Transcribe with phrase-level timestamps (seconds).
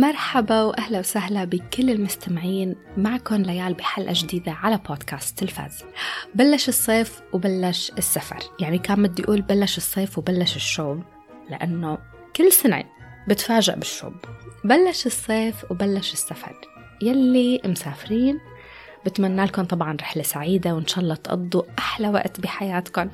[0.00, 5.84] مرحبا وأهلا وسهلا بكل المستمعين معكم ليال بحلقة جديدة على بودكاست تلفاز.
[6.34, 8.38] بلش الصيف وبلش السفر.
[8.60, 11.02] يعني كان بدي أقول بلش الصيف وبلش الشوب
[11.50, 11.98] لأنه
[12.36, 12.84] كل سنة
[13.28, 14.14] بتفاجئ بالشوب.
[14.64, 16.60] بلش الصيف وبلش السفر.
[17.02, 18.40] يلي مسافرين
[19.06, 23.08] بتمنى لكم طبعا رحلة سعيدة وإن شاء الله تقضوا أحلى وقت بحياتكم.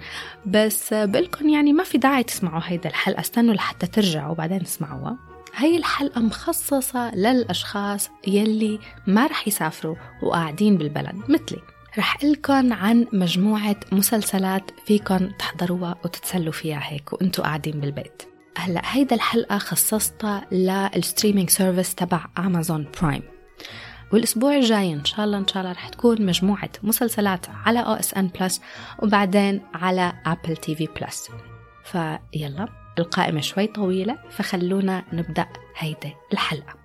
[0.46, 5.33] بس بقولكم يعني ما في داعي تسمعوا هيدا الحلقة استنوا لحتى ترجعوا وبعدين تسمعوها.
[5.56, 11.60] هاي الحلقة مخصصة للأشخاص يلي ما رح يسافروا وقاعدين بالبلد مثلي.
[11.98, 18.22] رح خبركم عن مجموعة مسلسلات فيكم تحضروها وتتسلوا فيها هيك وأنتوا قاعدين بالبيت.
[18.56, 23.22] هلأ هيدا الحلقة خصصتها لل streaming service تبع Amazon Prime
[24.12, 28.60] والأسبوع الجاي إن شاء الله إن شاء الله رح تكون مجموعة مسلسلات على OSN Plus
[29.02, 31.30] وبعدين على Apple TV Plus ف
[31.84, 32.83] يلا.
[32.98, 36.84] القائمة شوي طويلة فخلونا نبدأ هيدي الحلقة.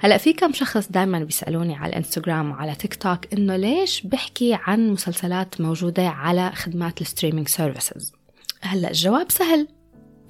[0.00, 4.90] هلا في كم شخص دائما بيسألوني على الإنستغرام وعلى تيك توك إنه ليش بحكي عن
[4.90, 8.12] مسلسلات موجودة على خدمات ال streaming services؟
[8.60, 9.68] هلا الجواب سهل.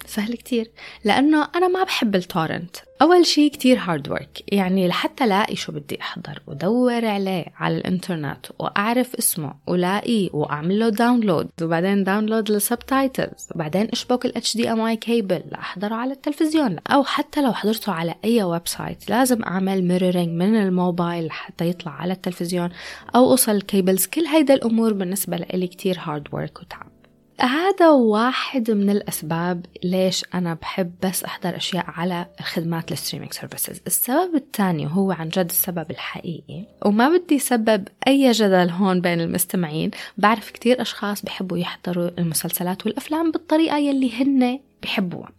[0.09, 0.71] سهل كتير.
[1.05, 2.77] لأنه أنا ما بحب ال torrent.
[3.03, 8.47] أول شي كتير hard work يعني لحتى لاقي شو بدي أحضر ودور عليه على الإنترنت
[8.59, 15.43] وأعرف اسمه ولاقيه وأعمل له download وبعدين download لل subtitles وبعدين أشبك ال HDMI cable
[15.53, 21.31] لأحضره على التلفزيون أو حتى لو حضرته على أي website لازم أعمل mirroring من الموبايل
[21.31, 22.69] حتى يطلع على التلفزيون
[23.15, 26.98] أو أوصل ال cables كل هيدا الأمور بالنسبة لي كتير hard work وتعب.
[27.41, 33.81] هذا واحد من الأسباب ليش أنا بحب بس أحضر أشياء على خدمات ال streaming services.
[33.87, 39.91] السبب الثاني هو عن جد السبب الحقيقي وما بدي سبب أي جدل هون بين المستمعين.
[40.19, 45.31] بعرف كتير أشخاص بحبوا يحضروا المسلسلات والأفلام بالطريقة يلي هن بحبوها.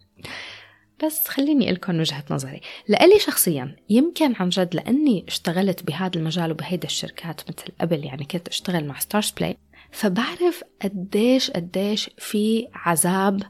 [1.05, 2.61] بس خليني قلكم وجهة نظري.
[2.87, 8.47] لإلي شخصيا يمكن عن جد لأني اشتغلت بهذا المجال وبهيدا الشركات مثل قبل يعني كنت
[8.47, 9.57] أشتغل مع ستارز بلاي
[9.91, 13.43] فبعرف قديش قديش في عذاب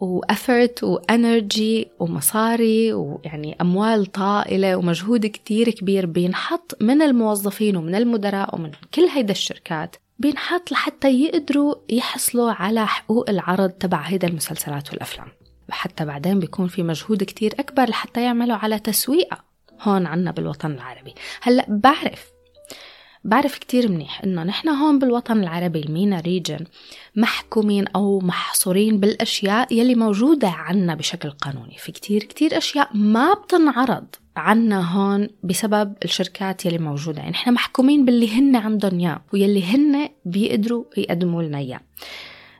[0.00, 7.94] و effort و energy ومصاري ويعني أموال طائلة ومجهود كتير كبير بينحط من الموظفين ومن
[7.94, 14.90] المدراء ومن كل هيدا الشركات بينحط لحتى يقدروا يحصلوا على حقوق العرض تبع هيدا المسلسلات
[14.90, 15.28] والأفلام.
[15.70, 19.44] حتى بعدين بيكون في مجهود كتير أكبر لحتى يعملوا على تسويقها
[19.80, 21.14] هون عنا بالوطن العربي.
[21.42, 22.35] هلأ بعرف
[23.26, 26.66] بعرف كتير منيح إنه نحن هون بالوطن العربي المينا ريجن
[27.16, 31.76] محكومين أو محصورين بالأشياء يلي موجودة عنا بشكل قانوني.
[31.78, 34.06] في كتير كتير أشياء ما بتنعرض
[34.36, 37.18] عنا هون بسبب الشركات يلي موجودة.
[37.18, 41.80] يعني نحن محكومين باللي هن عندهم إياه ويلي هن بيقدروا يقدموا لنا إياه.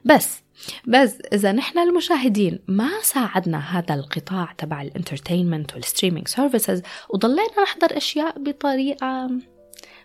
[0.05, 0.43] بس
[0.87, 7.63] بس إذا نحن المشاهدين ما ساعدنا هذا القطاع تبع ال entertainment وال streaming services وضلينا
[7.63, 9.31] نحضر أشياء بطريقة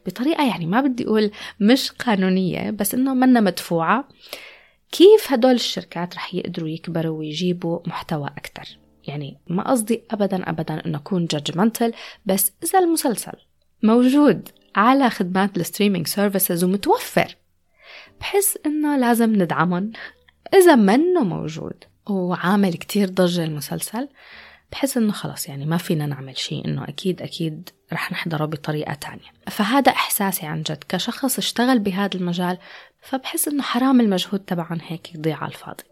[0.05, 4.07] بطريقة يعني ما بدي أقول مش قانونية بس إنه منا مدفوعة
[4.91, 8.77] كيف هدول الشركات رح يقدروا يكبروا ويجيبوا محتوى أكتر.
[9.07, 11.93] يعني ما قصدي أبدا أبدا إنه أكون judgmental
[12.25, 13.31] بس إذا المسلسل
[13.83, 17.35] موجود على خدمات ال streaming services ومتوفر
[18.19, 19.91] بحس إنه لازم ندعمهم.
[20.53, 24.07] إذا منه موجود وعامل كتير ضجة المسلسل
[24.71, 29.31] بحس إنه خلص يعني ما فينا نعمل شيء إنه أكيد أكيد رح نحضره بطريقة تانية.
[29.47, 32.57] فهذا إحساسي عن جد كشخص اشتغل بهذا المجال
[33.01, 35.83] فبحس إنه حرام المجهود تبعهم هيك يضيع على الفاضي.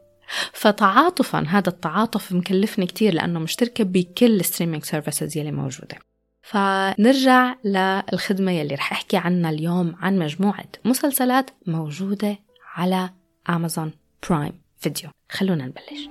[0.53, 5.97] فتعاطفا هذا التعاطف مكلفني كتير لأنه مشتركة بكل ال streaming services يلي موجودة.
[6.41, 12.37] فنرجع للخدمة يلي رح أحكي عنها اليوم عن مجموعة مسلسلات موجودة
[12.75, 13.09] على
[13.49, 13.91] أمازون
[14.29, 16.09] برايم فيديو خلونا نبلش.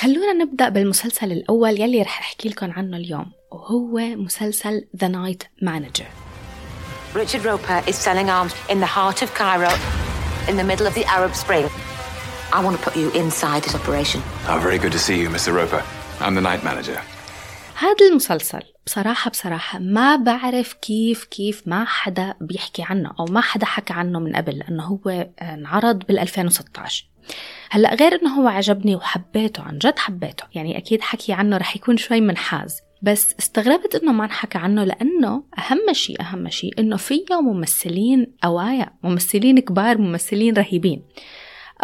[0.00, 6.06] خلونا نبدأ بالمسلسل الأول يلي رح أحكي لكم عنه اليوم وهو مسلسل The Night Manager
[7.14, 9.72] Richard Roper is selling arms in the heart of Cairo
[10.48, 11.66] in the middle of the Arab Spring.
[12.56, 14.20] I want to put you inside his operation.
[14.48, 15.50] Oh, very good to see you, Mr.
[15.58, 15.82] Roper.
[16.24, 17.00] I'm the night manager.
[17.74, 23.66] هذا المسلسل بصراحة بصراحة ما بعرف كيف كيف ما حدا بيحكي عنه أو ما حدا
[23.66, 27.09] حكى عنه من قبل لأنه هو انعرض بال 2016
[27.70, 30.44] هلا غير إنه هو عجبني وحبيته عن جد حبيته.
[30.54, 32.80] يعني أكيد حكي عنه رح يكون شوي منحاز.
[33.02, 38.90] بس استغربت إنه ما انحكى عنه لأنه أهم شيء أهم شيء إنه فيه ممثلين اوايا
[39.02, 41.02] ممثلين كبار ممثلين رهيبين.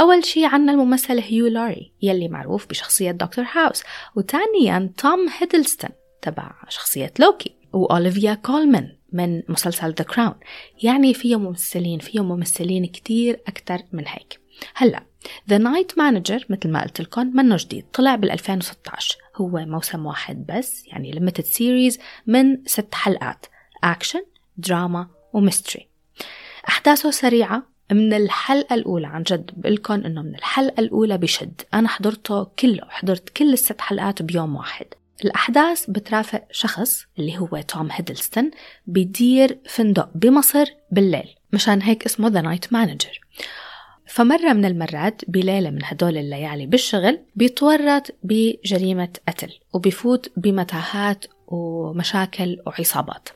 [0.00, 3.82] أول شيء عنا الممثل هيو لاري يلي معروف بشخصية دكتور هاوس.
[4.16, 5.90] وثانيا توم هيدلستون
[6.22, 10.34] تبع شخصية لوكي وأوليفيا كولمان من مسلسل The Crown
[10.82, 14.40] يعني فيه ممثلين فيه ممثلين كتير أكتر من هيك.
[14.74, 15.02] هلأ
[15.48, 17.84] The Night Manager مثل ما قلت لكم منه جديد.
[17.92, 23.46] طلع بال 2016 هو موسم واحد بس يعني limited series من ست حلقات.
[23.84, 24.22] أكشن
[24.56, 25.88] دراما و mystery
[26.68, 27.76] أحداثه سريعة.
[27.92, 31.62] من الحلقة الأولى عن جد بقلكم إنه من الحلقة الأولى بشد.
[31.74, 34.86] أنا حضرته كله حضرت كل الست حلقات بيوم واحد.
[35.24, 38.50] الأحداث بترافق شخص اللي هو توم هيدلستون
[38.86, 41.34] بيدير فندق بمصر بالليل.
[41.52, 43.20] مشان هيك اسمه The Night Manager
[44.06, 53.28] فمرة من المرات بليلة من هدول الليالي بالشغل بيتورط بجريمة قتل وبيفوت بمتاهات ومشاكل وعصابات.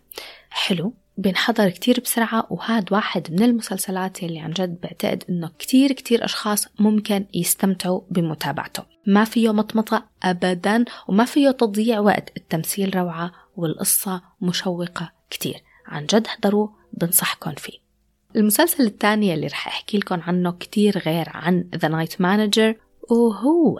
[0.50, 6.25] حلو بينحضر كتير بسرعة وهاد واحد من المسلسلات اللي عن جد بعتقد إنه كتير كتير
[6.25, 8.82] أشخاص ممكن يستمتعوا بمتابعته.
[9.06, 15.62] ما فيه مطمطة ابدا وما فيه تضييع وقت التمثيل روعة والقصة مشوقة كتير.
[15.87, 17.89] عن جد احضروا بنصحكم فيه.
[18.35, 22.75] المسلسل الثاني اللي رح احكي لكم عنه كتير غير عن The Night Manager
[23.12, 23.79] وهو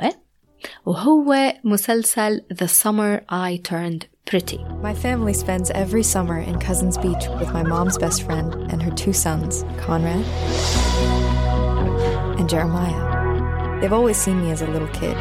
[0.86, 7.26] وهو مسلسل The Summer I Turned Pretty My family spends every summer in Cousins Beach
[7.40, 9.54] with my mom's best friend and her two sons,
[9.86, 10.24] Conrad
[12.40, 13.02] and Jeremiah.
[13.80, 15.16] They've always seen me as a little kid.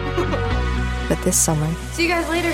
[1.08, 2.52] But this summer, See you guys later.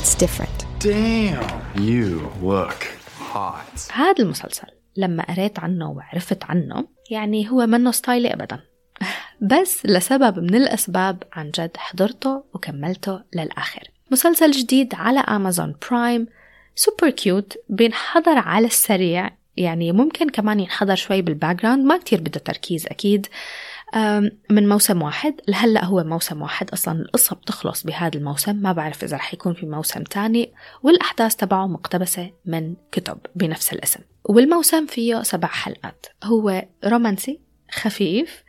[0.00, 0.56] it's different.
[0.78, 1.44] Damn,
[1.88, 2.08] you
[2.42, 2.80] look
[3.18, 3.76] hot.
[3.92, 4.66] هذا المسلسل
[4.97, 8.59] لما قريت عنه وعرفت عنه يعني هو منه style ي أبدا.
[9.51, 13.91] بس لسبب من الأسباب عن جد حضرته وكملته للآخر.
[14.11, 16.27] مسلسل جديد على أمازون برايم
[16.75, 22.39] super cute بينحضر على السريع يعني ممكن كمان ينحضر شوي بال background ما كتير بده
[22.39, 23.27] تركيز أكيد.
[24.49, 29.17] من موسم واحد لهلأ هو موسم واحد أصلا القصة بتخلص بهذا الموسم ما بعرف إذا
[29.17, 30.53] رح يكون في موسم تاني
[30.83, 33.99] والأحداث تبعه مقتبسة من كتب بنفس الاسم.
[34.27, 36.05] والموسم فيه سبع حلقات.
[36.23, 37.39] هو رومانسي
[37.71, 38.43] خفيف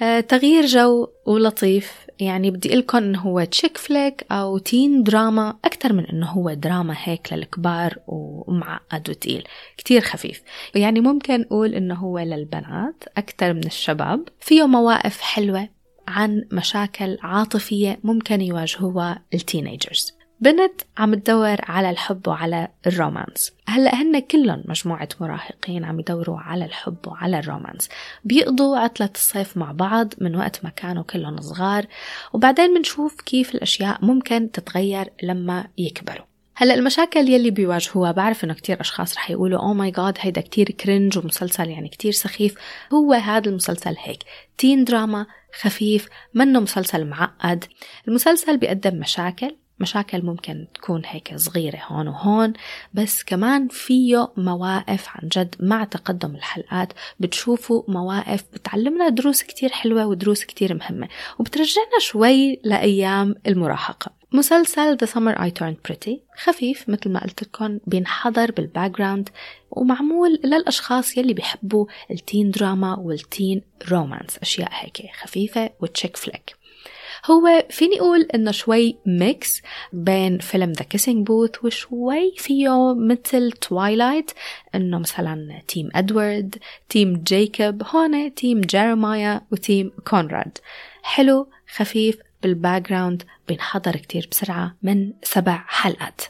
[0.00, 2.08] آه، تغيير جو ولطيف.
[2.20, 6.94] يعني بدي قلكم إنه هو chick flick أو teen drama أكثر من إنه هو دراما
[6.98, 9.44] هيك للكبار ومعقد وتقيل
[9.76, 10.42] كتير خفيف.
[10.74, 14.28] يعني ممكن نقول إنه هو للبنات أكثر من الشباب.
[14.40, 15.68] فيه مواقف حلوة
[16.08, 23.52] عن مشاكل عاطفية ممكن يواجهوها ال teenagers بنت عم تدور على الحب وعلى ال romance.
[23.68, 27.88] هلأ هن كلهم مجموعة مراهقين عم يدوروا على الحب وعلى ال romance.
[28.24, 31.86] بيقضوا عطلة الصيف مع بعض من وقت ما كانوا كلهم صغار
[32.32, 36.26] وبعدين بنشوف كيف الأشياء ممكن تتغير لما يكبروا.
[36.56, 40.70] هلأ المشاكل يلي بيواجهوها بعرف إنه كتير أشخاص رح يقولوا oh my God هيدا كتير
[40.70, 42.54] cringe ومسلسل يعني كتير سخيف.
[42.92, 44.22] هو هذا المسلسل هيك
[44.58, 45.26] teen drama
[45.60, 47.64] خفيف منه مسلسل معقد.
[48.08, 52.52] المسلسل بيقدم مشاكل مشاكل ممكن تكون هيك صغيرة هون وهون
[52.94, 60.06] بس كمان فيه مواقف عن جد مع تقدم الحلقات بتشوفوا مواقف بتعلمنا دروس كتير حلوة
[60.06, 61.08] ودروس كتير مهمة
[61.38, 64.18] وبترجعنا شوي لأيام المراهقة.
[64.32, 66.10] مسلسل The Summer I Turned Pretty
[66.42, 69.28] خفيف مثل ما قلت لكم بينحضر بال background
[69.70, 76.16] ومعمول للأشخاص يلي بيحبوا ال teen drama وال teen romance أشياء هيك خفيفة و chick
[76.16, 76.57] flick
[77.30, 84.30] هو فيني أقول إنه شوي mix بين فيلم The Kissing Booth وشوي فيه مثل Twilight
[84.74, 86.58] إنه مثلا team Edward
[86.88, 90.58] team Jacob هون team Jeremiah و team Conrad
[91.02, 96.20] حلو خفيف بال background بينحضر كتير بسرعة من سبع حلقات.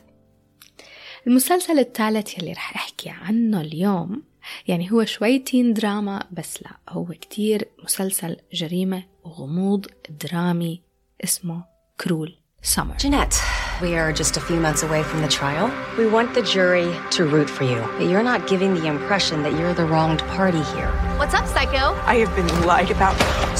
[1.26, 4.23] المسلسل الثالث يلي رح أحكي عنه اليوم
[4.69, 9.87] يعني هو شوي teen drama بس لا هو كتير مسلسل جريمة وغموض
[10.23, 10.88] درامي
[11.25, 11.65] اسمه
[12.00, 13.37] Cruel Summer Jeanette,
[13.81, 15.67] we are just a few months away from the trial.
[16.01, 19.53] We want the jury to root for you, but you're not giving the impression that
[19.59, 20.91] you're the wronged party here.
[21.21, 21.85] What's up, Psycho?
[22.15, 23.17] I have been lied about,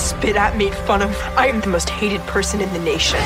[0.07, 1.13] spit at, made fun of.
[1.43, 3.21] I am the most hated person in the nation.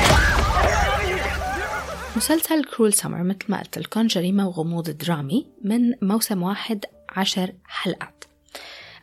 [2.17, 8.25] مسلسل كرول سمر مثل ما قلت لكم جريمة وغموض درامي من موسم واحد عشر حلقات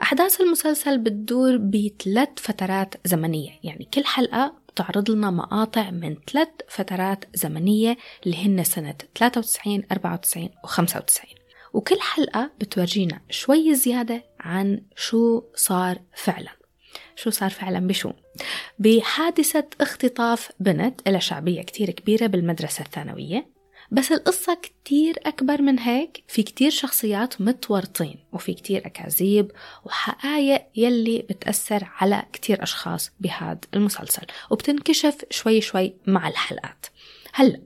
[0.01, 7.25] أحداث المسلسل بتدور بثلاث فترات زمنية يعني كل حلقة بتعرض لنا مقاطع من ثلاث فترات
[7.33, 11.29] زمنية اللي هن سنة 93 94 و 95
[11.73, 16.51] وكل حلقة بتورجينا شوي زيادة عن شو صار فعلا.
[17.15, 18.11] شو صار فعلا بشو؟
[18.79, 23.58] بحادثة اختطاف بنت إلى شعبية كتير كبيرة بالمدرسة الثانوية.
[23.91, 26.23] بس القصة كتير أكبر من هيك.
[26.27, 29.51] في كتير شخصيات متورطين وفي كتير أكاذيب
[29.85, 36.85] وحقايق يلي بتأثر على كتير أشخاص بهذا المسلسل وبتنكشف شوي شوي مع الحلقات.
[37.33, 37.61] هلأ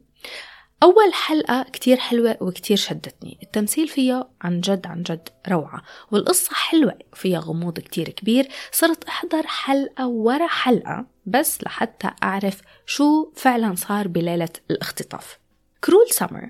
[0.84, 3.40] أول حلقة كتير حلوة وكتير شدتني.
[3.44, 8.48] التمثيل فيها عن جد عن جد روعة والقصة حلوة فيها غموض كتير كبير.
[8.72, 15.43] صرت أحضر حلقة ورا حلقة بس لحتى أعرف شو فعلا صار بليلة الاختطاف.
[15.86, 16.50] كرول سمر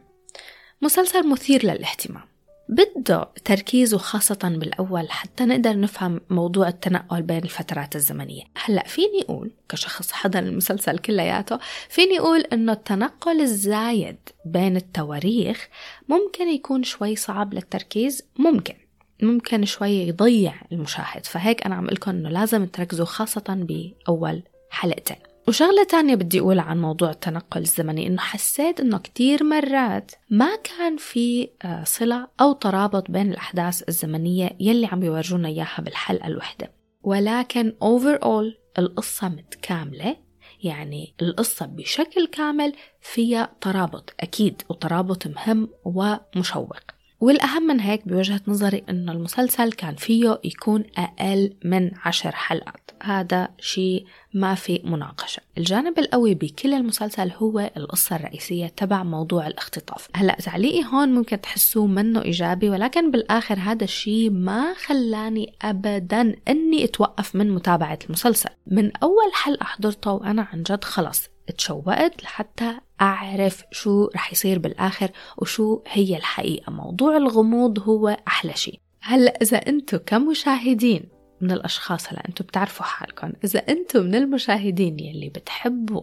[0.82, 2.24] مسلسل مثير للاهتمام.
[2.70, 8.44] بده تركيز وخاصة بالأول حتى نقدر نفهم موضوع التنقل بين الفترات الزمنية.
[8.66, 11.60] هلأ فيني أقول كشخص حضر المسلسل كلياته
[11.90, 15.68] فيني أقول أنه التنقل الزايد بين التواريخ
[16.10, 18.76] ممكن يكون شوي صعب للتركيز ممكن.
[19.22, 21.26] ممكن شوي يضيع المشاهد.
[21.26, 25.33] فهيك أنا عم لكم أنه لازم تركزوا خاصة بأول حلقتين.
[25.48, 30.98] وشغلة تانية بدي أقول عن موضوع التنقل الزمني إنه حسيت إنه كتير مرات ما كان
[30.98, 36.72] في آه، صلة أو ترابط بين الأحداث الزمنية يلي عم بيورجونا إياها بالحلقة الوحدة.
[37.04, 40.18] ولكن overall القصة متكاملة
[40.64, 46.78] يعني القصة بشكل كامل فيها ترابط أكيد وترابط مهم ومشوق.
[47.20, 52.83] والأهم من هيك بوجهة نظري إنه المسلسل كان فيه يكون أقل من عشر حلقات.
[53.04, 55.42] هذا شيء ما في مناقشة.
[55.58, 60.08] الجانب القوي بكل المسلسل هو القصة الرئيسية تبع موضوع الاختطاف.
[60.16, 66.84] هلأ تعليقي هون ممكن تحسوه منه إيجابي ولكن بالآخر هذا الشيء ما خلاني أبدا أني
[66.84, 68.50] أتوقف من متابعة المسلسل.
[68.68, 75.12] من أول حلقة حضرته وأنا عن جد خلص اتشوقت لحتى أعرف شو رح يصير بالآخر
[75.38, 76.72] وشو هي الحقيقة.
[76.72, 78.80] موضوع الغموض هو أحلى شيء.
[79.02, 81.13] هلأ إذا أنتم كمشاهدين
[81.44, 83.32] من الأشخاص هلا أنتم بتعرفوا حالكم.
[83.44, 86.02] إذا أنتم من المشاهدين يلي بتحبوا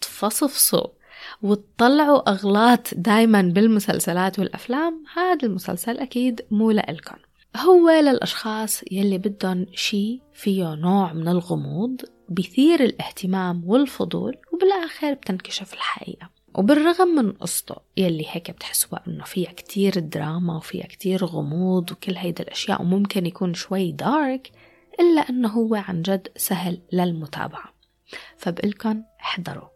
[0.00, 0.86] تفصفصوا
[1.42, 7.16] وتطلعوا أغلاط دايما بالمسلسلات والأفلام هذا المسلسل أكيد مو لإلكم.
[7.56, 16.38] هو للأشخاص يلي بدهم شي فيه نوع من الغموض بيثير الاهتمام والفضول وبالآخر بتنكشف الحقيقة.
[16.54, 22.44] وبالرغم من قصته يلي هيك بتحسوا إنه فيها كتير دراما وفيها كتير غموض وكل هيدا
[22.44, 24.50] الأشياء وممكن يكون شوي dark
[25.00, 27.74] إلا أنه هو عن جد سهل للمتابعة
[28.36, 29.68] فبقلكن احضروا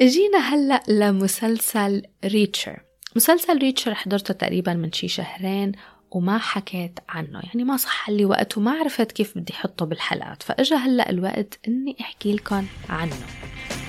[0.00, 2.80] إجينا هلأ لمسلسل Reacher
[3.16, 5.72] مسلسل Reacher حضرته تقريبا من شي شهرين
[6.10, 10.76] وما حكيت عنه يعني ما صح لي وقت وما عرفت كيف بدي حطه بالحلقات فإجا
[10.76, 13.16] هلأ الوقت إني أحكي لكم عنه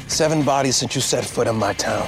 [0.08, 2.08] Seven bodies since you set foot in my town.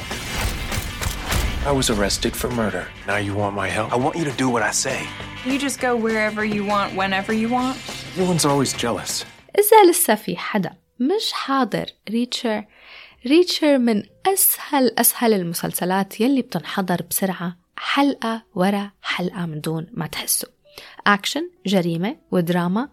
[1.69, 2.85] I was arrested for murder.
[3.07, 3.93] Now you want my help?
[3.93, 4.99] I want you to do what I say.
[5.45, 7.77] You just go wherever you want, whenever you want.
[8.11, 9.25] Everyone's always jealous.
[9.59, 12.65] إذا لسه في حدا مش حاضر ريتشر.
[13.25, 20.49] ريتشر من أسهل أسهل المسلسلات يلي بتنحضر بسرعة حلقة ورا حلقة من دون ما تحسوا.
[21.07, 22.89] أكشن جريمة ودراما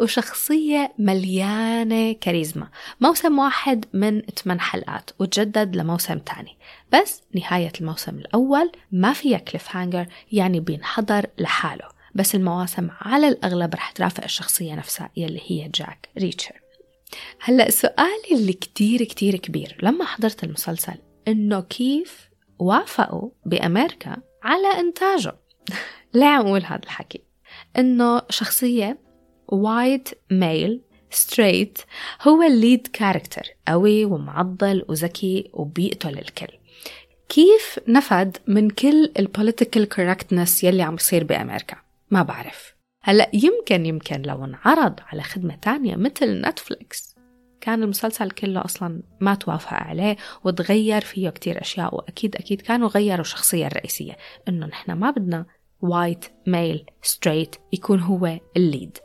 [0.00, 2.68] وشخصية مليانة كاريزما.
[3.00, 6.58] موسم واحد من 8 حلقات وتجدد لموسم تاني
[6.92, 11.95] بس نهاية الموسم الأول ما فيها cliffhanger يعني بينحضر لحاله.
[12.16, 16.60] بس المواسم على الأغلب رح ترافق الشخصية نفسها يلي هي Jack Reacher.
[17.40, 20.94] هلأ سؤالي اللي كتير كتير كبير لما حضرت المسلسل
[21.28, 25.36] إنه كيف وافقوا بأمريكا على إنتاجه؟
[26.14, 27.22] ليه عم أقول هذا الحكي؟
[27.78, 28.98] إنه شخصية
[29.48, 31.78] white male straight
[32.22, 36.58] هو ال lead character قوي ومعضل وذكي وبيقتل الكل
[37.28, 42.76] كيف نفد من كل ال political correctness يلي عم يصير بأمريكا؟ ما بعرف.
[43.02, 47.16] هلأ يمكن يمكن لو انعرض على خدمة تانية مثل Netflix
[47.60, 53.20] كان المسلسل كله أصلا ما توافق عليه وتغير فيه كتير أشياء وأكيد أكيد كانوا غيروا
[53.20, 54.16] الشخصية الرئيسية
[54.48, 55.46] إنه نحن ما بدنا
[55.80, 58.98] white male straight يكون هو ال lead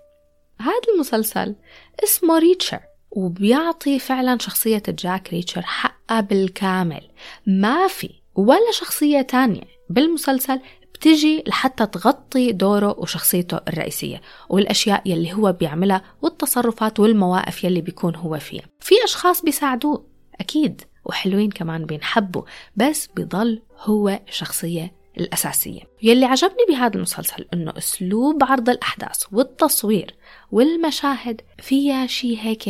[0.60, 1.56] هذا المسلسل
[2.04, 2.80] اسمه Reacher
[3.12, 7.10] وبيعطي فعلا شخصية Jack Reacher حقها بالكامل.
[7.48, 10.60] ما في ولا شخصية تانية بالمسلسل
[11.02, 18.40] بتجي لحتى تغطي دوره وشخصيته الرئيسية والأشياء يلي هو بيعملها والتصرفات والمواقف يلي بيكون هو
[18.40, 18.64] فيها.
[18.80, 20.06] في أشخاص بيساعدوه
[20.40, 22.42] أكيد وحلوين كمان بينحبوا
[22.76, 25.82] بس بضل هو شخصية الأساسية.
[26.02, 30.16] يلي عجبني بهذا المسلسل إنه أسلوب عرض الأحداث والتصوير
[30.52, 32.68] والمشاهد فيها شي هيك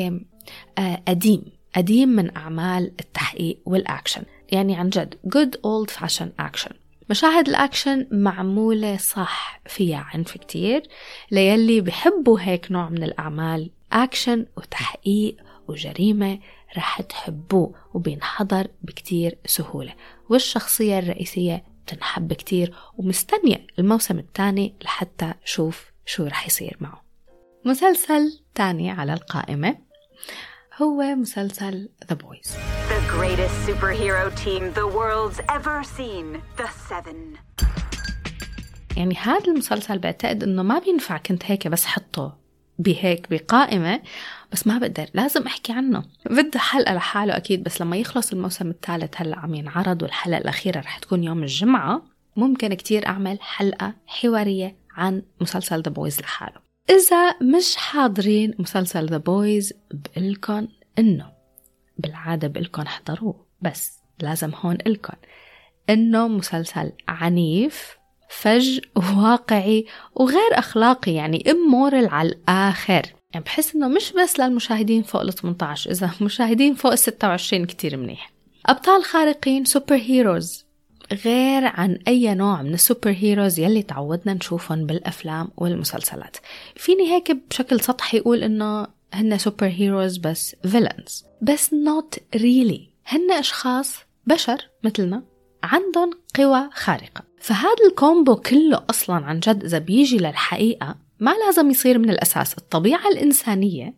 [0.77, 1.45] آه، قديم
[1.75, 4.23] قديم من أعمال التحقيق والأكشن.
[4.51, 6.80] يعني عن جد good old fashion action.
[7.11, 10.83] مشاهد الأكشن معمولة صح فيها عنف كتير.
[11.31, 15.35] ليلي بحبوا هيك نوع من الأعمال أكشن وتحقيق
[15.67, 16.39] وجريمة
[16.77, 19.93] رح تحبوه وبينحضر بكتير سهولة.
[20.29, 27.03] والشخصية الرئيسية بتنحب كتير ومستنية الموسم الثاني لحتى شوف شو رح يصير معه.
[27.65, 29.77] مسلسل تاني على القائمة.
[30.77, 32.49] هو مسلسل The Boys.
[32.89, 37.37] The greatest superhero team the world's ever seen The Seven.
[38.97, 42.37] يعني هذا المسلسل بعتقد إنه ما بينفع كنت هيك بس حطه
[42.79, 44.01] بهيك بقائمة
[44.51, 45.05] بس ما بقدر.
[45.13, 46.03] لازم أحكي عنه.
[46.25, 50.97] بده حلقة لحاله أكيد بس لما يخلص الموسم الثالث هلأ عم ينعرض والحلقة الأخيرة رح
[50.99, 52.01] تكون يوم الجمعة
[52.35, 56.70] ممكن كتير أعمل حلقة حوارية عن مسلسل The Boys لحاله.
[56.91, 60.67] إذا مش حاضرين مسلسل The Boys بقلكن
[60.99, 61.31] إنه
[61.97, 65.13] بالعادة بقلكن احضروه بس لازم هون قلكن
[65.89, 67.97] إنه مسلسل عنيف
[68.29, 73.01] فج وواقعي وغير أخلاقي يعني immoral على الآخر.
[73.33, 77.97] يعني بحس إنه مش بس للمشاهدين فوق ال 18 إذا مشاهدين فوق ال 26 كتير
[77.97, 78.31] منيح.
[78.65, 80.65] أبطال خارقين superheroes
[81.11, 86.37] غير عن أي نوع من ال superheroes يلي تعودنا نشوفهم بالأفلام والمسلسلات.
[86.75, 92.79] فيني هيك بشكل سطحي أقول إنه هن superheroes بس villains بس not really.
[93.05, 93.95] هن أشخاص
[94.27, 95.23] بشر مثلنا.
[95.63, 97.23] عندهم قوى خارقة.
[97.39, 102.57] فهذا ال combo كله أصلا عن جد إذا بيجي للحقيقة ما لازم يصير من الأساس.
[102.57, 103.93] الطبيعة الإنسانية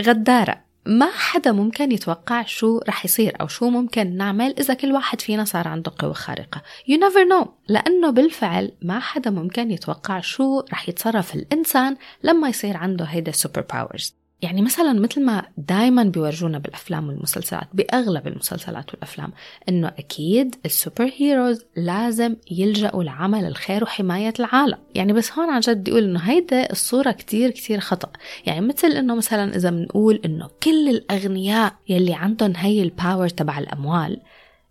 [0.00, 0.60] غدارة.
[0.86, 5.44] ما حدا ممكن يتوقع شو رح يصير أو شو ممكن نعمل إذا كل واحد فينا
[5.44, 6.62] صار عنده قوة خارقة.
[6.88, 7.48] You never know.
[7.68, 13.60] لأنه بالفعل ما حدا ممكن يتوقع شو رح يتصرف الإنسان لما يصير عنده هيدا ال
[13.72, 19.32] superpowers يعني مثلا مثل ما دايما بيورجونا بالأفلام والمسلسلات بأغلب المسلسلات والأفلام
[19.68, 24.78] إنه أكيد ال superheroes لازم يلجأوا لعمل الخير وحماية العالم.
[24.94, 28.12] يعني بس هون عن جد بدي أقول إنه هيدا الصورة كتير كتير خطأ.
[28.46, 33.58] يعني مثل إنه مثلا إذا بنقول إنه كل الأغنياء يلي عندهم هي ال power تبع
[33.58, 34.20] الأموال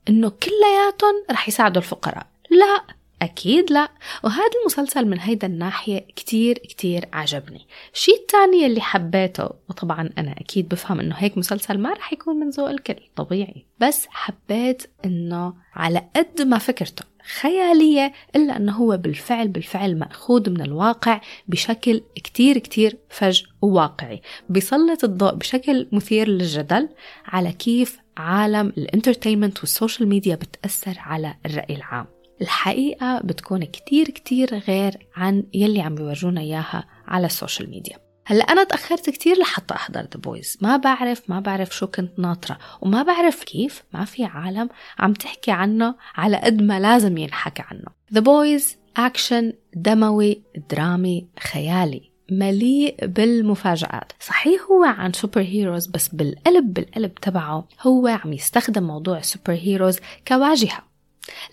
[0.10, 2.28] إنه كلياتهم رح يساعدوا الفقراء.
[2.50, 3.01] لا!
[3.22, 3.92] أكيد لا.
[4.24, 7.68] وهذا المسلسل من هيدا الناحية كتير كتير عجبني.
[7.94, 12.50] الشيء الثاني اللي حبيته وطبعا أنا أكيد بفهم إنه هيك مسلسل ما رح يكون من
[12.50, 13.66] ذوق الكل طبيعي.
[13.80, 17.06] بس حبيت إنه على قد ما فكرته
[17.40, 24.22] خيالية إلا أنه هو بالفعل بالفعل مأخوذ من الواقع بشكل كتير كتير فج وواقعي.
[24.50, 26.90] بيسلط الضوء بشكل مثير للجدل
[27.26, 32.06] على كيف عالم ال entertainment وال social media بتأثر على الرأي العام.
[32.42, 37.98] الحقيقة بتكون كتير كتير غير عن يلي عم بيورجونا إياها على ال social media.
[38.26, 42.58] هلأ أنا تأخرت كتير لحتى أحضر The Boys ما بعرف ما بعرف شو كنت ناطرة
[42.82, 47.88] وما بعرف كيف ما في عالم عم تحكي عنه على قد ما لازم ينحكى عنه.
[48.14, 54.12] The Boys أكشن دموي درامي خيالي مليء بالمفاجآت.
[54.20, 60.91] صحيح هو عن superheroes بس بالقلب بالقلب تبعه هو عم يستخدم موضوع ال superheroes كواجهة.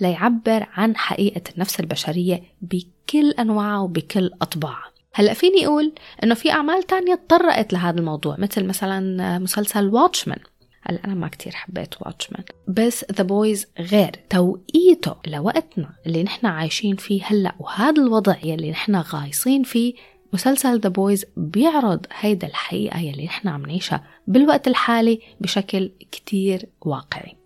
[0.01, 4.89] ليعبر عن حقيقة النفس البشرية بكل أنواعها وبكل أطباعها.
[5.15, 5.93] هلا فيني أقول
[6.25, 10.39] إنه في أعمال تانية تطرقت لهذا الموضوع مثل مثلا مسلسل Watchmen
[10.83, 14.11] هلا أنا ما كتير حبيت Watchmen بس The Boys غير.
[14.31, 19.95] توقيته لوقتنا اللي نحن عايشين فيه هلا وهذا الوضع يلي نحن غايصين فيه
[20.33, 27.38] مسلسل The Boys بيعرض هيدا الحقيقة يلي نحن عم نعيشها بالوقت الحالي بشكل كتير واقعي.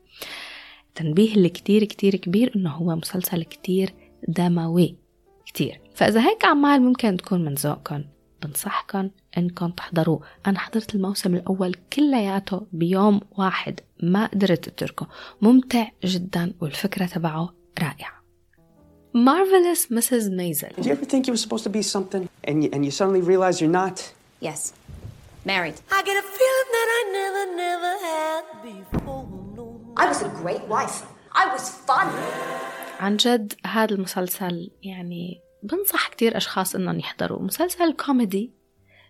[0.92, 3.94] التنبيه اللي كتير كتير كبير إنه هو مسلسل كتير
[4.28, 4.96] دموي
[5.46, 8.04] كتير فإذا هيك أعمال ممكن تكون من ذوقكم
[8.42, 15.08] بنصحكم إنكم تحضروه أنا حضرت الموسم الأول كلياته بيوم واحد ما قدرت أتركه
[15.42, 18.22] ممتع جدا والفكرة تبعه رائعة
[19.14, 20.24] Marvelous Mrs.
[20.38, 22.90] Maisel Did you ever think you were supposed to be something and you, and you
[22.90, 23.96] suddenly realize you're not?
[24.40, 24.72] Yes.
[25.44, 25.76] Married.
[25.98, 29.41] I get a feeling that I never, never had before.
[29.96, 31.04] I was a great wife.
[31.34, 32.08] I was fun.
[33.00, 38.52] عن جد هذا المسلسل يعني بنصح كتير أشخاص إنهم يحضروا مسلسل كوميدي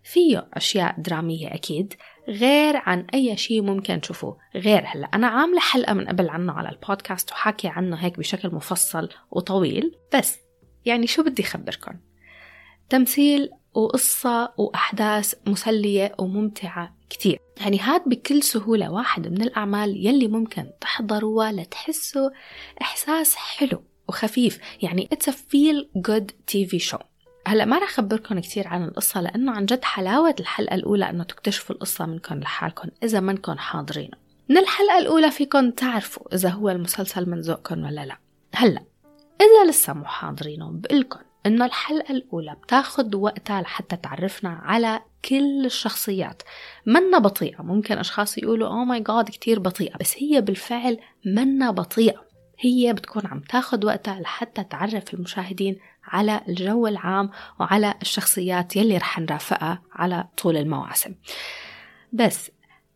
[0.05, 1.95] فيه أشياء درامية أكيد
[2.29, 6.69] غير عن أي شيء ممكن تشوفوه غير هلأ أنا عاملة حلقة من قبل عنه على
[6.69, 10.39] البودكاست وحاكي عنه هيك بشكل مفصل وطويل بس
[10.85, 11.93] يعني شو بدي أخبركم
[12.89, 17.39] تمثيل وقصة وأحداث مسلية وممتعة كتير.
[17.61, 22.31] يعني هاد بكل سهولة واحد من الأعمال يلي ممكن تحضروها لتحسوا
[22.83, 24.59] إحساس حلو وخفيف.
[24.83, 27.03] يعني it's a feel good TV show.
[27.47, 31.75] هلأ ما رح اخبركم كثير عن القصة لأنه عن جد حلاوة الحلقة الأولى إنه تكتشفوا
[31.75, 34.17] القصة منكم لحالكم إذا منكم حاضرينه.
[34.49, 38.17] من الحلقة الأولى فيكم تعرفوا إذا هو المسلسل من ذوقكم ولا لا.
[38.55, 38.83] هلأ
[39.41, 46.43] إذا لسه مو حاضرينه بقلكم إنه الحلقة الأولى بتاخد وقتها لحتى تعرفنا على كل الشخصيات.
[46.87, 47.63] منا بطيئة.
[47.63, 49.97] ممكن أشخاص يقولوا اوه ماي جاد كتير بطيئة.
[49.97, 52.25] بس هي بالفعل منا بطيئة.
[52.59, 59.19] هي بتكون عم تاخد وقتها لحتى تعرف المشاهدين على الجو العام وعلى الشخصيات يلي رح
[59.19, 61.15] نرافقها على طول المواسم.
[62.13, 62.51] بس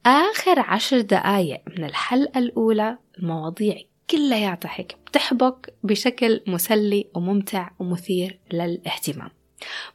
[0.07, 3.77] آخر عشر دقايق من الحلقة الأولى المواضيع
[4.11, 9.31] كلياتها هيك بتحبك بشكل مسلي وممتع ومثير للاهتمام.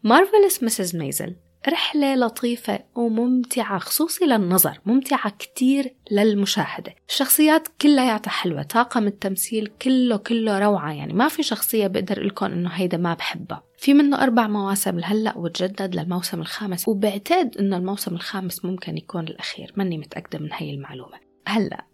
[0.03, 1.35] مارفلس مسز ميزل
[1.69, 6.95] رحلة لطيفة وممتعة خصوصي للنظر ممتعة كتير للمشاهدة.
[7.09, 10.93] الشخصيات كلياتها حلوة طاقم التمثيل كله كله روعة.
[10.93, 13.63] يعني ما في شخصية بقدر لكم إنه هيدا ما بحبها.
[13.77, 16.87] في منه أربع مواسم لهلأ وتجدد للموسم الخامس.
[16.87, 19.73] وبعتقد إنه الموسم الخامس ممكن يكون الأخير.
[19.75, 21.19] ماني متأكدة من هاي المعلومة.
[21.47, 21.85] هلأ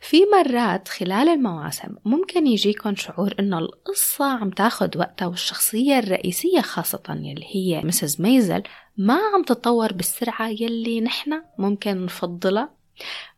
[0.00, 7.02] في مرات خلال المواسم ممكن يجيكم شعور إنه القصة عم تاخد وقتها والشخصية الرئيسية خاصة
[7.08, 8.62] يلي هي مسز ميزل
[8.96, 12.70] ما عم تتطور بالسرعة يلي نحن ممكن نفضلها.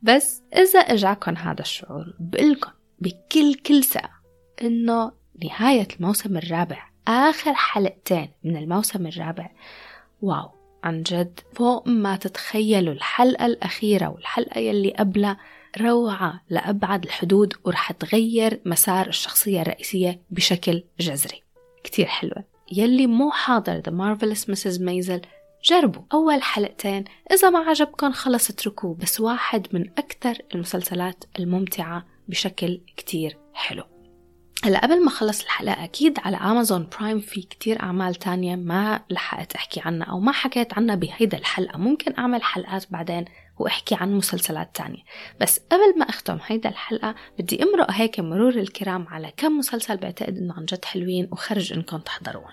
[0.02, 4.22] بس إذا إجاكم هذا الشعور بقلكم بكل كل ساعة
[4.62, 5.12] إنه
[5.44, 9.50] نهاية الموسم الرابع آخر حلقتين من الموسم الرابع.
[10.22, 10.50] واو
[10.84, 15.38] عن جد فوق ما تتخيلوا الحلقة الأخيرة والحلقة يلي قبلها
[15.80, 21.42] روعة لأبعد الحدود ورح تغير مسار الشخصية الرئيسية بشكل جذري.
[21.84, 22.44] كتير حلوة.
[22.72, 24.78] يلي مو حاضر The Marvelous Mrs.
[24.78, 25.26] Maisel
[25.64, 26.02] جربوا.
[26.12, 33.38] أول حلقتين إذا ما عجبكم خلص اتركوه بس واحد من أكثر المسلسلات الممتعة بشكل كتير
[33.54, 33.84] حلو.
[34.64, 39.54] هلا قبل ما اخلص الحلقة أكيد على أمازون برايم في كتير أعمال تانية ما لحقت
[39.54, 41.78] أحكي عنها أو ما حكيت عنها بهيدا الحلقة.
[41.78, 43.24] ممكن أعمل حلقات بعدين
[43.58, 45.02] وأحكي عن مسلسلات تانية.
[45.40, 50.38] بس قبل ما أختم هيدا الحلقة بدي أمرق هيك مرور الكرام على كم مسلسل بعتقد
[50.38, 52.52] إنه عن جد حلوين وخرج إنكم تحضروهم.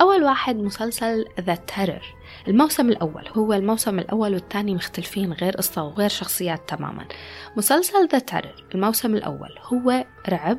[0.00, 2.14] أول واحد مسلسل ذا تيرر
[2.48, 7.06] الموسم الأول هو الموسم الأول والثاني مختلفين غير قصة وغير شخصيات تماما.
[7.56, 10.58] مسلسل ذا تيرر الموسم الأول هو رعب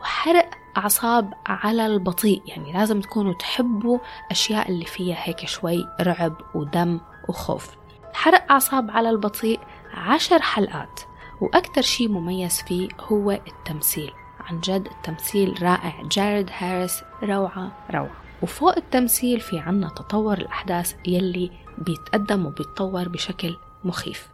[0.00, 2.42] وحرق أعصاب على البطيء.
[2.46, 3.98] يعني لازم تكونوا تحبوا
[4.30, 7.76] أشياء اللي فيها هيك شوي رعب ودم وخوف.
[8.18, 9.60] حرق أعصاب على البطيء
[9.94, 11.00] عشر حلقات.
[11.40, 14.12] وأكثر شيء مميز فيه هو التمثيل.
[14.40, 16.02] عن جد التمثيل رائع.
[16.02, 18.22] جارد هاريس روعة روعة.
[18.42, 24.28] وفوق التمثيل في عنا تطور الأحداث يلي بيتقدم وبيتطور بشكل مخيف.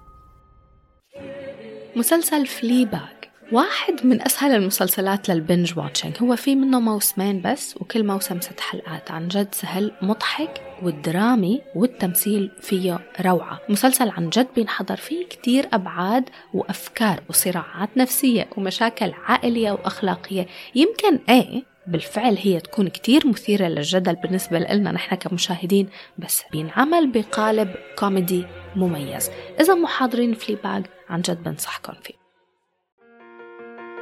[1.97, 3.14] مسلسل Fleabag
[3.53, 8.61] واحد من أسهل المسلسلات لل binge watching هو في منه موسمين بس وكل موسم ست
[8.61, 9.11] حلقات.
[9.11, 13.61] عن جد سهل مضحك والدرامي والتمثيل فيه روعة.
[13.69, 20.47] مسلسل عن جد بينحضر فيه كتير أبعاد وأفكار وصراعات نفسية ومشاكل عائلية وأخلاقية.
[20.75, 27.75] يمكن إيه بالفعل هي تكون كتير مثيرة للجدل بالنسبة لنا نحن كمشاهدين بس بينعمل بقالب
[27.99, 28.45] كوميدي
[28.77, 29.31] مميز.
[29.61, 32.24] إذا مو حاضرين Fleabag عن جد بنصحكم فيه.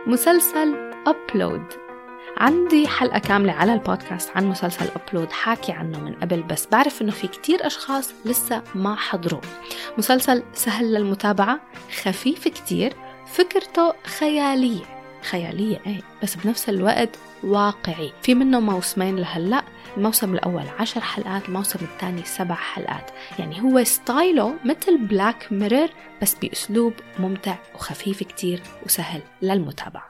[0.07, 1.65] مسلسل Upload
[2.37, 7.11] عندي حلقة كاملة على البودكاست عن مسلسل Upload حاكي عنه من قبل بس بعرف إنه
[7.13, 9.41] في كتير أشخاص لسه ما حضروه.
[9.99, 11.61] مسلسل سهل للمتابعة
[12.03, 12.93] خفيف كتير
[13.27, 15.02] فكرته خيالية.
[15.23, 16.01] خيالية إيه.
[16.23, 17.09] بس بنفس الوقت
[17.45, 18.13] واقعي.
[18.23, 19.63] في منه موسمين لهلأ.
[19.97, 23.11] الموسم الأول عشر حلقات الموسم الثاني سبع حلقات.
[23.39, 25.89] يعني هو style ه مثل Black Mirror
[26.23, 30.09] بس بأسلوب ممتع وخفيف كتير وسهل للمتابعة.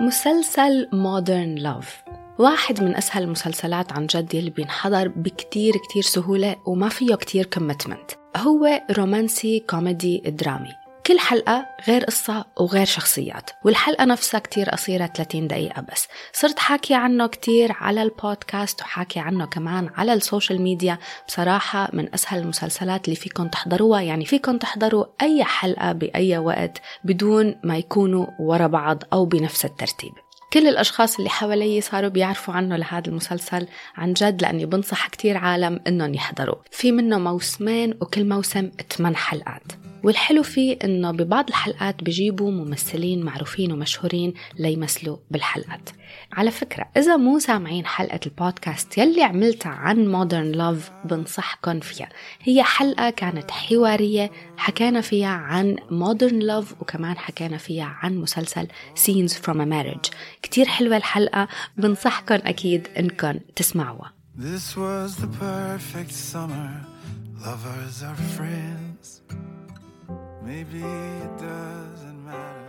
[0.00, 1.96] مسلسل Modern Love
[2.38, 8.10] واحد من أسهل المسلسلات عن جد اللي بينحضر بكتير كتير سهولة وما فيه كتير commitment
[8.36, 10.87] هو رومانسي كوميدي درامي.
[11.08, 16.08] كل حلقة غير قصة وغير شخصيات والحلقة نفسها كتير قصيرة 30 دقيقة بس.
[16.32, 20.98] صرت حاكي عنه كتير على البودكاست وحاكي عنه كمان على ال social media.
[21.28, 27.54] بصراحة من أسهل المسلسلات اللي فيكم تحضروها يعني فيكم تحضروا أي حلقة بأي وقت بدون
[27.64, 30.12] ما يكونوا ورا بعض أو بنفس الترتيب.
[30.52, 33.66] كل الأشخاص اللي حوالي صاروا بيعرفوا عنه لهذا المسلسل
[33.96, 39.87] عن جد لأني بنصح كتير عالم إنهم يحضروا في منه موسمين وكل موسم 8 حلقات.
[40.04, 45.90] والحلو فيه إنه ببعض الحلقات بجيبوا ممثلين معروفين ومشهورين ليمثلوا بالحلقات.
[46.32, 52.08] على فكرة إذا مو سامعين حلقة البودكاست يلي عملتها عن مودرن لوف بنصحكم فيها.
[52.42, 59.32] هي حلقة كانت حوارية حكينا فيها عن مودرن لوف وكمان حكينا فيها عن مسلسل Scenes
[59.32, 60.10] from a Marriage.
[60.42, 64.12] كتير حلوة الحلقة بنصحكم أكيد إنكم تسمعوها.
[64.38, 66.86] This was the perfect summer.
[67.44, 69.17] Lovers are friends.
[70.46, 70.82] Maybe
[71.24, 72.68] it doesn't matter.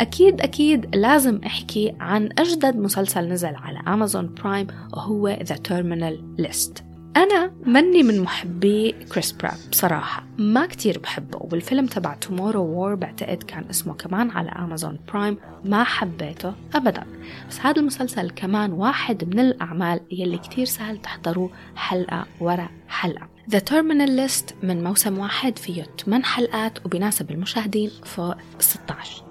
[0.00, 6.82] أكيد أكيد لازم أحكي عن أجدد مسلسل نزل على أمازون برايم وهو The Terminal List.
[7.16, 13.42] أنا مني من محبي كريس برات بصراحة ما كتير بحبه والفيلم تبع Tomorrow War بعتقد
[13.42, 15.36] كان اسمه كمان على أمازون برايم.
[15.64, 17.04] ما حبيته أبدا.
[17.48, 23.37] بس هذا المسلسل كمان واحد من الأعمال يلي كتير سهل تحضروه حلقة ورا حلقة.
[23.50, 29.24] The Terminal List من موسم واحد فيه 8 حلقات وبيناسب المشاهدين فوق 16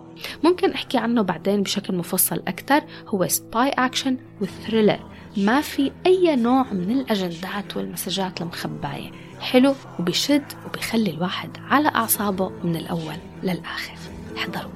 [0.44, 2.84] ممكن أحكي عنه بعدين بشكل مفصل أكثر.
[3.08, 5.00] هو spy action و thriller
[5.38, 9.12] ما في أي نوع من الأجندات وال messages المخباية.
[9.40, 13.98] حلو وبيشد وبيخلي الواحد على أعصابه من الأول للآخر.
[14.38, 14.72] احضروا.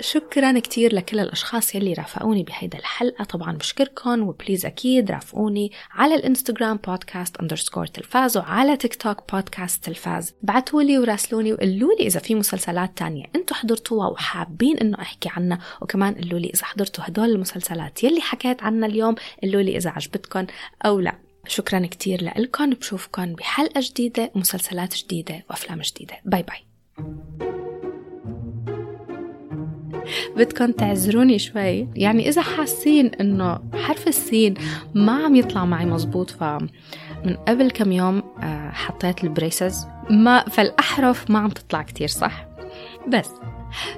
[0.00, 3.24] شكرا كتير لكل الأشخاص يلي رافقوني بهيدا الحلقة.
[3.24, 9.84] طبعا بشكركم و please أكيد رافقوني على الإنستغرام بودكاست underscore تلفاز وعلى تيك توك بودكاست
[9.84, 15.58] تلفاز بعتولي وراسلوني وقلوا لي إذا في مسلسلات تانية أنتم حضرتوها وحابين إنه أحكي عنها.
[15.82, 20.46] وكمان قلوا لي إذا حضرتوا هدول المسلسلات يلي حكيت عنها اليوم قلوا لي إذا عجبتكم
[20.86, 21.14] أو لا.
[21.48, 26.14] شكرا كتير لكم بشوفكم بحلقة جديدة ومسلسلات جديدة وأفلام جديدة.
[26.24, 26.66] bye bye.
[30.36, 31.88] بدكم تعذروني شوي.
[31.94, 34.54] يعني إذا حاسين إنه حرف السين
[34.94, 36.42] ما عم يطلع معي مزبوط ف
[37.24, 39.86] من قبل كم يوم آه، حطيت ال braces.
[40.10, 42.46] ما فالأحرف ما عم تطلع كتير صح؟
[43.08, 43.30] بس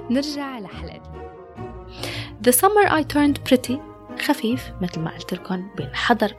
[0.09, 1.19] نرجع لحلقتنا.
[2.47, 3.73] The summer I turned pretty
[4.21, 6.35] خفيف مثل ما قلت لكم بينحضر.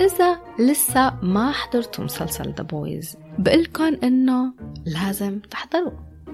[0.00, 4.52] إذا لسه ما حضرتوا مسلسل The Boys بقلكن إنه
[4.86, 5.92] لازم تحضروا.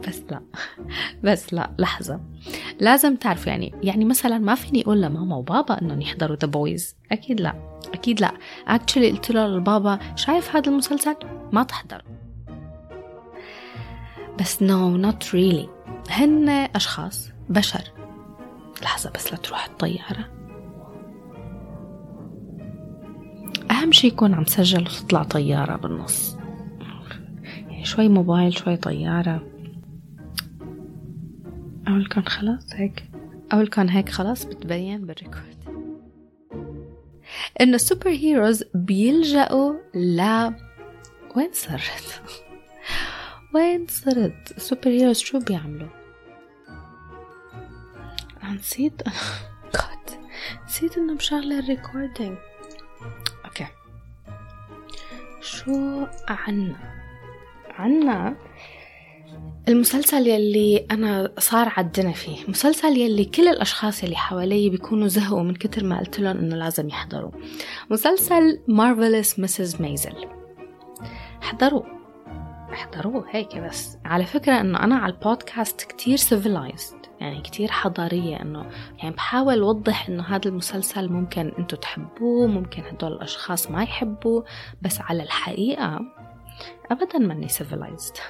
[0.08, 0.42] بس لا.
[1.24, 2.20] بس لا لحظة.
[2.80, 7.40] لازم تعرفوا يعني يعني مثلا ما فيني أقول لماما وبابا إنهم يحضروا The Boys أكيد
[7.40, 7.78] لا.
[7.94, 8.32] أكيد لا.
[8.68, 11.14] actually قلت له للبابا شايف هذا المسلسل؟
[11.52, 12.02] ما تحضر
[14.40, 15.68] بس no not really
[16.10, 17.82] هن أشخاص بشر.
[18.82, 20.28] لحظة بس لا تروح الطيارة.
[23.70, 26.39] أهم شي يكون عم سجل وتطلع طيارة بالنص.
[27.82, 29.46] شوي موبايل شوي طيارة.
[31.88, 33.04] أول كان خلاص هيك.
[33.52, 35.60] أول كان هيك خلاص بتبين بال record.
[37.60, 40.20] إنه ال super heroes بيلجأوا ل
[41.36, 42.22] وين صرت؟
[43.54, 45.88] وين صرت؟ ال super heroes شو بيعملوا؟
[48.44, 49.02] نسيت.
[50.66, 52.36] نسيت إنه مشغلة ال recording.
[53.44, 53.66] Okay.
[55.40, 56.99] شو عنا
[57.70, 58.36] عنا.
[59.68, 65.54] المسلسل يلي أنا صار عدنا فيه مسلسل يلي كل الأشخاص يلي حوالي بيكونوا زهقوا من
[65.54, 67.30] كتر ما قلت لهم إنه لازم يحضروا.
[67.90, 70.14] مسلسل مارفلس مسز ميزل
[71.42, 71.82] احضروا
[72.72, 73.98] احضروه هيك بس.
[74.04, 80.08] على فكرة إنه أنا على البودكاست كتير civilized يعني كتير حضارية إنه يعني بحاول أوضح
[80.08, 84.44] إنه هذا المسلسل ممكن أنتوا تحبوه ممكن هدول الأشخاص ما يحبوه
[84.82, 86.00] بس على الحقيقة
[86.90, 88.20] أبدا ماني civilized.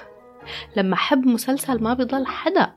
[0.77, 2.73] لما أحب مسلسل ما بيضل حدا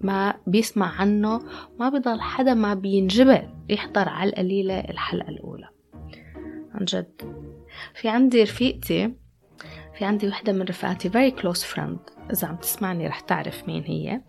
[0.00, 1.40] ما بيسمع عنه
[1.78, 5.68] ما بيضل حدا ما بينجبر يحضر على القليلة الحلقة الأولى.
[6.74, 7.44] عن جد.
[7.94, 9.14] في عندي رفيقتي
[9.98, 12.30] في عندي وحدة من رفقاتي very close friend.
[12.30, 14.20] إذا عم تسمعني رح تعرف مين هي.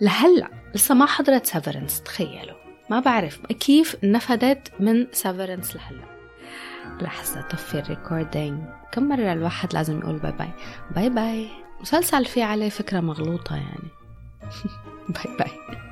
[0.00, 2.56] لهلأ لسه ما حضرت Severance تخيلوا.
[2.90, 6.15] ما بعرف كيف نفدت من Severance لهلأ.
[7.02, 8.62] لحظة طفي ال recording.
[8.92, 10.50] كم مرة الواحد لازم يقول bye bye
[10.90, 11.48] bye bye
[11.80, 13.88] مسلسل فيه عليه فكرة مغلوطة يعني.
[15.14, 15.85] باي باي